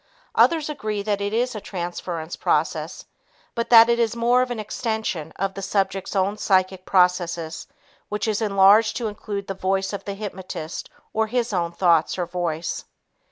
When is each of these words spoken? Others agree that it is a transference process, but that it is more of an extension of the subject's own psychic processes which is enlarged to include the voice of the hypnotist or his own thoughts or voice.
Others 0.33 0.67
agree 0.67 1.03
that 1.03 1.21
it 1.21 1.31
is 1.31 1.53
a 1.53 1.61
transference 1.61 2.35
process, 2.35 3.05
but 3.53 3.69
that 3.69 3.87
it 3.87 3.99
is 3.99 4.15
more 4.15 4.41
of 4.41 4.49
an 4.49 4.59
extension 4.59 5.31
of 5.35 5.53
the 5.53 5.61
subject's 5.61 6.15
own 6.15 6.39
psychic 6.39 6.87
processes 6.87 7.67
which 8.09 8.27
is 8.27 8.41
enlarged 8.41 8.97
to 8.97 9.07
include 9.07 9.45
the 9.45 9.53
voice 9.53 9.93
of 9.93 10.05
the 10.05 10.15
hypnotist 10.15 10.89
or 11.13 11.27
his 11.27 11.53
own 11.53 11.71
thoughts 11.71 12.17
or 12.17 12.25
voice. 12.25 12.85